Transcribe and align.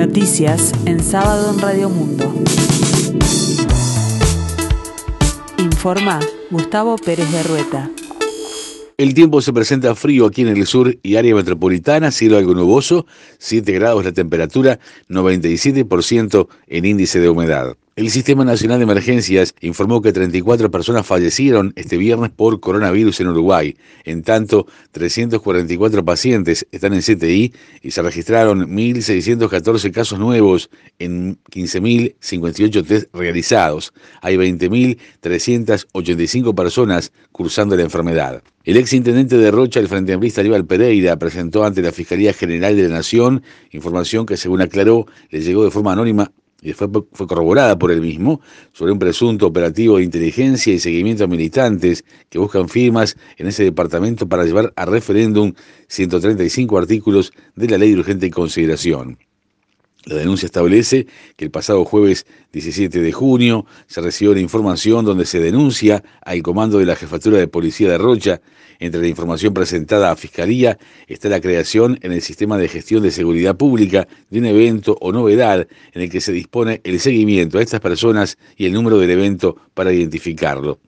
Noticias 0.00 0.72
en 0.86 0.98
sábado 0.98 1.52
en 1.52 1.60
Radio 1.60 1.90
Mundo. 1.90 2.34
Informa 5.58 6.18
Gustavo 6.50 6.96
Pérez 6.96 7.30
de 7.30 7.42
Rueta. 7.42 7.90
El 8.96 9.12
tiempo 9.12 9.42
se 9.42 9.52
presenta 9.52 9.94
frío 9.94 10.24
aquí 10.24 10.40
en 10.40 10.48
el 10.48 10.64
sur 10.66 10.96
y 11.02 11.16
área 11.16 11.34
metropolitana, 11.34 12.10
cielo 12.12 12.38
algo 12.38 12.54
nuboso, 12.54 13.04
7 13.40 13.70
grados 13.72 14.02
la 14.02 14.12
temperatura, 14.12 14.80
97% 15.10 16.48
en 16.68 16.84
índice 16.86 17.20
de 17.20 17.28
humedad. 17.28 17.76
El 18.00 18.08
Sistema 18.08 18.46
Nacional 18.46 18.78
de 18.78 18.84
Emergencias 18.84 19.54
informó 19.60 20.00
que 20.00 20.10
34 20.10 20.70
personas 20.70 21.06
fallecieron 21.06 21.74
este 21.76 21.98
viernes 21.98 22.30
por 22.30 22.58
coronavirus 22.58 23.20
en 23.20 23.28
Uruguay. 23.28 23.76
En 24.04 24.22
tanto, 24.22 24.66
344 24.92 26.02
pacientes 26.02 26.66
están 26.72 26.94
en 26.94 27.02
CTI 27.02 27.52
y 27.82 27.90
se 27.90 28.00
registraron 28.00 28.74
1.614 28.74 29.92
casos 29.92 30.18
nuevos 30.18 30.70
en 30.98 31.36
15.058 31.52 32.86
test 32.86 33.14
realizados. 33.14 33.92
Hay 34.22 34.38
20.385 34.38 36.54
personas 36.54 37.12
cursando 37.32 37.76
la 37.76 37.82
enfermedad. 37.82 38.42
El 38.64 38.78
ex 38.78 38.94
intendente 38.94 39.36
de 39.36 39.50
Rocha, 39.50 39.78
el 39.78 39.88
Frente 39.88 40.14
Amplista 40.14 40.40
Aníbal 40.40 40.64
Pereira, 40.64 41.18
presentó 41.18 41.64
ante 41.64 41.82
la 41.82 41.92
Fiscalía 41.92 42.32
General 42.32 42.74
de 42.74 42.84
la 42.84 42.96
Nación 42.96 43.42
información 43.72 44.24
que, 44.24 44.38
según 44.38 44.62
aclaró, 44.62 45.04
le 45.28 45.42
llegó 45.42 45.64
de 45.64 45.70
forma 45.70 45.92
anónima 45.92 46.32
y 46.62 46.72
fue, 46.72 46.88
fue 47.12 47.26
corroborada 47.26 47.78
por 47.78 47.90
él 47.90 48.00
mismo, 48.00 48.40
sobre 48.72 48.92
un 48.92 48.98
presunto 48.98 49.46
operativo 49.46 49.96
de 49.96 50.04
inteligencia 50.04 50.72
y 50.72 50.78
seguimiento 50.78 51.24
a 51.24 51.26
militantes 51.26 52.04
que 52.28 52.38
buscan 52.38 52.68
firmas 52.68 53.16
en 53.36 53.46
ese 53.46 53.64
departamento 53.64 54.28
para 54.28 54.44
llevar 54.44 54.72
a 54.76 54.84
referéndum 54.84 55.52
135 55.88 56.78
artículos 56.78 57.32
de 57.56 57.68
la 57.68 57.78
ley 57.78 57.92
de 57.92 58.00
urgente 58.00 58.30
consideración. 58.30 59.18
La 60.06 60.14
denuncia 60.14 60.46
establece 60.46 61.06
que 61.36 61.44
el 61.44 61.50
pasado 61.50 61.84
jueves 61.84 62.24
17 62.52 63.00
de 63.00 63.12
junio 63.12 63.66
se 63.86 64.00
recibió 64.00 64.32
la 64.32 64.40
información 64.40 65.04
donde 65.04 65.26
se 65.26 65.40
denuncia 65.40 66.02
al 66.22 66.42
comando 66.42 66.78
de 66.78 66.86
la 66.86 66.96
Jefatura 66.96 67.36
de 67.36 67.48
Policía 67.48 67.90
de 67.90 67.98
Rocha. 67.98 68.40
Entre 68.78 68.98
la 68.98 69.08
información 69.08 69.52
presentada 69.52 70.10
a 70.10 70.16
Fiscalía 70.16 70.78
está 71.06 71.28
la 71.28 71.42
creación 71.42 71.98
en 72.00 72.12
el 72.12 72.22
sistema 72.22 72.56
de 72.56 72.68
gestión 72.68 73.02
de 73.02 73.10
seguridad 73.10 73.58
pública 73.58 74.08
de 74.30 74.38
un 74.38 74.46
evento 74.46 74.96
o 75.02 75.12
novedad 75.12 75.68
en 75.92 76.02
el 76.02 76.08
que 76.08 76.22
se 76.22 76.32
dispone 76.32 76.80
el 76.84 76.98
seguimiento 76.98 77.58
a 77.58 77.62
estas 77.62 77.80
personas 77.80 78.38
y 78.56 78.64
el 78.64 78.72
número 78.72 78.96
del 78.96 79.10
evento 79.10 79.56
para 79.74 79.92
identificarlo. 79.92 80.78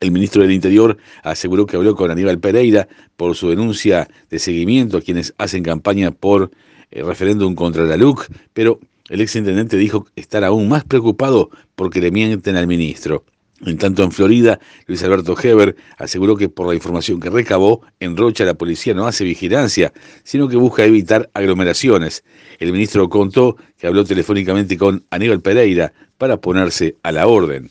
El 0.00 0.10
ministro 0.12 0.42
del 0.42 0.52
Interior 0.52 0.98
aseguró 1.22 1.64
que 1.64 1.76
habló 1.76 1.96
con 1.96 2.10
Aníbal 2.10 2.38
Pereira 2.38 2.88
por 3.16 3.34
su 3.34 3.48
denuncia 3.48 4.06
de 4.28 4.38
seguimiento 4.38 4.98
a 4.98 5.00
quienes 5.00 5.32
hacen 5.38 5.62
campaña 5.62 6.10
por 6.10 6.50
el 6.90 7.06
referéndum 7.06 7.54
contra 7.54 7.84
la 7.84 7.96
LUC, 7.96 8.26
pero 8.52 8.80
el 9.08 9.20
exintendente 9.20 9.76
dijo 9.76 10.06
estar 10.16 10.44
aún 10.44 10.68
más 10.68 10.84
preocupado 10.84 11.50
porque 11.74 12.00
le 12.00 12.10
mienten 12.10 12.56
al 12.56 12.66
ministro. 12.66 13.24
En 13.66 13.76
tanto, 13.76 14.04
en 14.04 14.12
Florida, 14.12 14.60
Luis 14.86 15.02
Alberto 15.02 15.36
Heber 15.40 15.74
aseguró 15.96 16.36
que 16.36 16.48
por 16.48 16.68
la 16.68 16.74
información 16.74 17.18
que 17.18 17.28
recabó, 17.28 17.82
en 17.98 18.16
Rocha 18.16 18.44
la 18.44 18.54
policía 18.54 18.94
no 18.94 19.06
hace 19.06 19.24
vigilancia, 19.24 19.92
sino 20.22 20.48
que 20.48 20.56
busca 20.56 20.84
evitar 20.84 21.28
aglomeraciones. 21.34 22.22
El 22.60 22.70
ministro 22.70 23.08
contó 23.08 23.56
que 23.76 23.88
habló 23.88 24.04
telefónicamente 24.04 24.76
con 24.76 25.04
Aníbal 25.10 25.40
Pereira 25.40 25.92
para 26.18 26.36
ponerse 26.40 26.94
a 27.02 27.10
la 27.10 27.26
orden. 27.26 27.70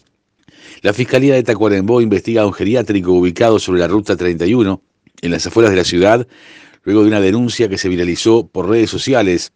La 0.81 0.93
Fiscalía 0.93 1.35
de 1.35 1.43
Tacuarembó 1.43 2.01
investiga 2.01 2.41
a 2.41 2.45
un 2.45 2.53
geriátrico 2.53 3.13
ubicado 3.13 3.57
sobre 3.57 3.79
la 3.79 3.87
Ruta 3.87 4.17
31, 4.17 4.81
en 5.21 5.31
las 5.31 5.47
afueras 5.47 5.71
de 5.71 5.77
la 5.77 5.83
ciudad, 5.83 6.27
luego 6.87 7.01
de 7.01 7.09
una 7.09 7.19
denuncia 7.19 7.67
que 7.67 7.77
se 7.77 7.89
viralizó 7.89 8.47
por 8.47 8.69
redes 8.69 8.89
sociales, 8.89 9.51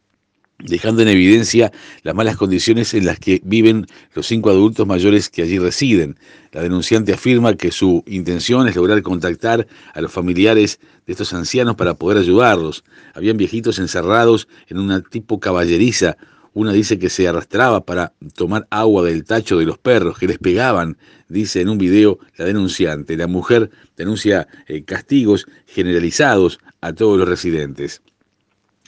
dejando 0.60 1.02
en 1.02 1.08
evidencia 1.08 1.72
las 2.04 2.14
malas 2.14 2.36
condiciones 2.36 2.94
en 2.94 3.06
las 3.06 3.20
que 3.20 3.40
viven 3.46 3.88
los 4.14 4.28
cinco 4.28 4.50
adultos 4.50 4.86
mayores 4.86 5.30
que 5.30 5.42
allí 5.42 5.58
residen. 5.58 6.20
La 6.52 6.62
denunciante 6.62 7.14
afirma 7.14 7.56
que 7.56 7.72
su 7.72 8.04
intención 8.06 8.68
es 8.68 8.76
lograr 8.76 9.02
contactar 9.02 9.66
a 9.94 10.02
los 10.02 10.12
familiares 10.12 10.82
de 11.06 11.14
estos 11.14 11.32
ancianos 11.32 11.78
para 11.78 11.94
poder 11.94 12.18
ayudarlos. 12.18 12.84
Habían 13.14 13.38
viejitos 13.38 13.80
encerrados 13.80 14.50
en 14.68 14.80
una 14.80 15.02
tipo 15.02 15.40
caballeriza. 15.40 16.18
Una 16.54 16.74
dice 16.74 17.00
que 17.00 17.10
se 17.10 17.28
arrastraba 17.28 17.86
para 17.86 18.14
tomar 18.36 18.68
agua 18.70 19.04
del 19.04 19.24
tacho 19.24 19.58
de 19.58 19.66
los 19.66 19.78
perros, 19.78 20.18
que 20.20 20.28
les 20.28 20.38
pegaban, 20.38 20.98
dice 21.30 21.62
en 21.62 21.70
un 21.70 21.78
video 21.78 22.20
la 22.38 22.46
denunciante. 22.46 23.16
La 23.16 23.28
mujer 23.28 23.72
denuncia 23.96 24.48
eh, 24.68 24.84
castigos 24.84 25.46
generalizados 25.66 26.60
a 26.82 26.92
todos 26.92 27.18
los 27.18 27.30
residentes. 27.30 28.02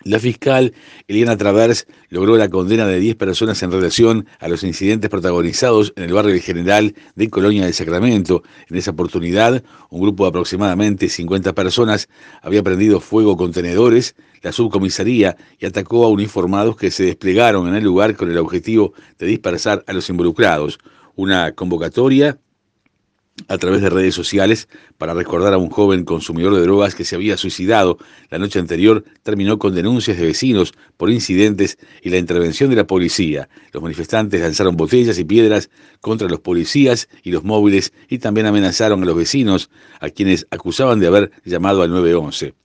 La 0.06 0.19
fiscal 0.19 0.74
Eliana 1.08 1.38
Travers 1.38 1.88
logró 2.09 2.36
la 2.36 2.50
condena 2.50 2.86
de 2.86 3.00
10 3.00 3.16
personas 3.16 3.64
en 3.64 3.72
relación 3.72 4.28
a 4.40 4.50
los 4.50 4.64
incidentes 4.64 5.09
protagonizados 5.09 5.94
en 5.96 6.03
el 6.03 6.14
barrio 6.14 6.41
General 6.41 6.94
de 7.16 7.30
Colonia 7.30 7.64
del 7.64 7.74
Sacramento. 7.74 8.44
En 8.69 8.75
esa 8.75 8.92
oportunidad, 8.92 9.63
un 9.90 10.02
grupo 10.02 10.25
de 10.25 10.30
aproximadamente 10.30 11.08
50 11.08 11.53
personas 11.53 12.09
había 12.42 12.63
prendido 12.63 13.00
fuego 13.00 13.38
contenedores, 13.38 14.16
la 14.42 14.52
subcomisaría 14.52 15.38
y 15.58 15.66
atacó 15.66 16.03
a 16.03 16.09
uniformados 16.09 16.75
que 16.75 16.92
se 16.92 17.06
desplegaron 17.06 17.69
en 17.69 17.75
el 17.75 17.84
lugar 17.86 18.18
con 18.18 18.30
el 18.30 18.38
objetivo 18.38 18.94
de 19.19 19.28
dispersar 19.28 19.86
a 19.88 19.94
los 19.94 20.09
involucrados. 20.09 20.80
Una 21.16 21.53
convocatoria 21.53 22.38
a 23.47 23.57
través 23.57 23.81
de 23.81 23.89
redes 23.89 24.16
sociales 24.16 24.67
para 24.97 25.13
recordar 25.13 25.53
a 25.53 25.57
un 25.57 25.69
joven 25.69 26.05
consumidor 26.05 26.55
de 26.55 26.61
drogas 26.61 26.95
que 26.95 27.03
se 27.03 27.16
había 27.16 27.38
suicidado 27.38 27.97
la 28.29 28.38
noche 28.38 28.59
anterior 28.59 29.03
terminó 29.23 29.59
con 29.59 29.75
denuncias 29.75 30.17
de 30.17 30.25
vecinos 30.25 30.73
por 30.97 31.09
incidentes 31.09 31.77
y 32.01 32.09
la 32.09 32.17
intervención 32.17 32.69
de 32.69 32.75
la 32.75 32.88
policía. 32.88 33.49
Los 33.71 33.83
manifestantes 33.83 34.41
lanzaron 34.41 34.77
botellas 34.77 35.17
y 35.19 35.23
piedras 35.23 35.69
contra 36.01 36.27
los 36.27 36.39
policías 36.39 37.09
y 37.23 37.31
los 37.31 37.44
móviles 37.44 37.94
y 38.07 38.19
también 38.19 38.47
amenazaron 38.47 39.03
a 39.03 39.05
los 39.05 39.16
vecinos 39.16 39.69
a 40.00 40.09
quienes 40.09 40.47
acusaban 40.51 41.00
de 41.00 41.07
haber 41.07 41.31
llamado 41.44 41.81
al 41.81 41.89
911. 41.89 42.62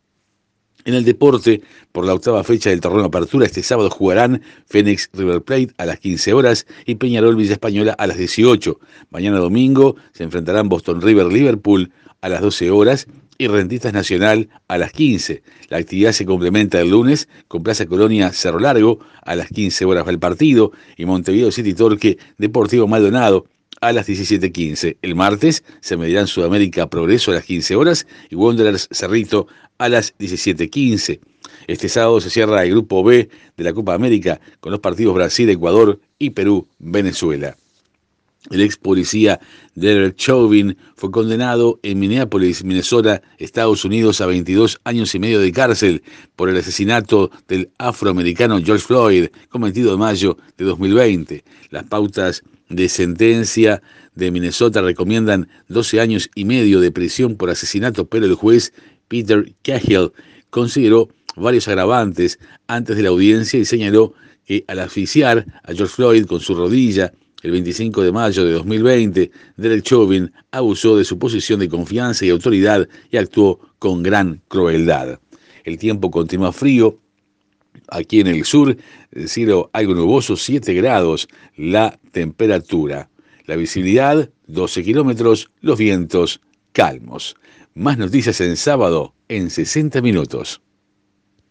En 0.88 0.94
el 0.94 1.04
deporte, 1.04 1.60
por 1.93 2.06
la 2.06 2.15
octava 2.15 2.43
fecha 2.44 2.71
del 2.71 2.81
torneo 2.81 3.04
Apertura, 3.04 3.44
este 3.44 3.62
sábado 3.62 3.91
jugarán 3.91 4.41
Fénix 4.65 5.10
River 5.12 5.43
Plate 5.43 5.69
a 5.76 5.84
las 5.84 6.00
15 6.00 6.32
horas 6.32 6.66
y 6.87 6.94
Peñarol 6.94 7.37
Villa 7.37 7.53
Española 7.53 7.94
a 7.99 8.06
las 8.06 8.16
18. 8.16 8.81
Mañana 9.10 9.37
domingo 9.37 9.97
se 10.15 10.25
enfrentarán 10.25 10.71
Boston 10.71 11.03
River 11.03 11.27
Liverpool 11.27 11.93
a 12.22 12.31
las 12.31 12.41
12 12.41 12.71
horas 12.71 13.06
y 13.37 13.48
Rentistas 13.48 13.93
Nacional 13.93 14.48
a 14.66 14.78
las 14.78 14.93
15. 14.93 15.43
La 15.69 15.77
actividad 15.77 16.12
se 16.12 16.25
complementa 16.25 16.81
el 16.81 16.88
lunes 16.88 17.28
con 17.48 17.62
Plaza 17.62 17.84
Colonia 17.84 18.32
Cerro 18.32 18.59
Largo 18.59 19.00
a 19.27 19.37
las 19.37 19.48
15 19.48 19.84
horas 19.84 20.06
del 20.06 20.19
partido 20.19 20.72
y 20.97 21.04
Montevideo 21.04 21.53
City 21.53 21.75
Torque 21.75 22.16
Deportivo 22.38 22.88
Maldonado 22.88 23.44
a 23.81 23.93
las 23.93 24.09
17.15. 24.09 24.97
El 25.03 25.15
martes 25.15 25.65
se 25.81 25.97
medirán 25.97 26.27
Sudamérica 26.27 26.89
Progreso 26.89 27.31
a 27.31 27.34
las 27.34 27.44
15 27.44 27.77
horas 27.77 28.06
y 28.31 28.34
Wanderers 28.34 28.89
Cerrito 28.91 29.47
a 29.78 29.89
las 29.89 30.16
17.15. 30.19 31.21
Este 31.66 31.89
sábado 31.89 32.21
se 32.21 32.31
cierra 32.31 32.65
el 32.65 32.71
grupo 32.71 33.05
B 33.05 33.28
de 33.56 33.65
la 33.65 33.72
Copa 33.72 33.94
América 33.94 34.41
con 34.61 34.72
los 34.72 34.81
partidos 34.81 35.15
Brasil, 35.15 35.49
Ecuador 35.50 36.00
y 36.19 36.31
Perú, 36.31 36.66
Venezuela. 36.78 37.56
El 38.50 38.60
ex 38.62 38.76
policía 38.76 39.41
Derek 39.75 40.15
Chauvin 40.15 40.76
fue 40.94 41.10
condenado 41.10 41.81
en 41.82 41.99
Minneapolis, 41.99 42.62
Minnesota, 42.62 43.21
Estados 43.38 43.84
Unidos, 43.84 44.21
a 44.21 44.26
22 44.26 44.81
años 44.84 45.15
y 45.15 45.19
medio 45.19 45.41
de 45.41 45.53
cárcel 45.53 46.03
por 46.37 46.48
el 46.48 46.56
asesinato 46.56 47.31
del 47.48 47.71
afroamericano 47.78 48.62
George 48.62 48.87
Floyd, 48.87 49.27
cometido 49.48 49.93
en 49.93 49.98
mayo 49.98 50.38
de 50.56 50.65
2020. 50.65 51.44
Las 51.71 51.84
pautas 51.84 52.44
de 52.69 52.88
sentencia 52.88 53.82
de 54.15 54.31
Minnesota 54.31 54.82
recomiendan 54.82 55.48
12 55.69 56.00
años 56.00 56.31
y 56.34 56.44
medio 56.44 56.81
de 56.81 56.93
prisión 56.93 57.37
por 57.37 57.50
asesinato, 57.50 58.06
pero 58.06 58.25
el 58.25 58.34
juez 58.34 58.72
Peter 59.09 59.53
Cahill 59.62 60.12
consideró 60.50 61.09
varios 61.36 61.66
agravantes 61.66 62.39
antes 62.68 62.97
de 62.97 63.03
la 63.03 63.09
audiencia 63.09 63.59
y 63.59 63.65
señaló 63.65 64.15
que 64.47 64.65
al 64.68 64.78
asfixiar 64.78 65.45
a 65.65 65.72
George 65.74 65.95
Floyd 65.95 66.27
con 66.27 66.41
su 66.41 66.54
rodilla 66.54 67.12
el 67.42 67.50
25 67.52 68.02
de 68.02 68.12
mayo 68.12 68.44
de 68.44 68.52
2020, 68.52 69.30
Derek 69.56 69.82
Chauvin 69.84 70.32
abusó 70.50 70.96
de 70.96 71.04
su 71.04 71.18
posición 71.18 71.60
de 71.60 71.68
confianza 71.68 72.24
y 72.24 72.30
autoridad 72.30 72.88
y 73.10 73.16
actuó 73.16 73.60
con 73.78 74.02
gran 74.02 74.42
crueldad. 74.48 75.20
El 75.64 75.78
tiempo 75.78 76.10
continúa 76.10 76.52
frío, 76.52 76.98
Aquí 77.88 78.20
en 78.20 78.26
el 78.26 78.44
sur, 78.44 78.76
cielo 79.26 79.70
algo 79.72 79.94
nuboso, 79.94 80.36
7 80.36 80.74
grados 80.74 81.28
la 81.56 81.98
temperatura. 82.12 83.08
La 83.46 83.56
visibilidad, 83.56 84.28
12 84.46 84.82
kilómetros, 84.82 85.50
los 85.60 85.78
vientos 85.78 86.40
calmos. 86.72 87.34
Más 87.74 87.96
noticias 87.96 88.40
en 88.40 88.56
sábado 88.56 89.14
en 89.28 89.48
60 89.48 90.02
minutos. 90.02 90.60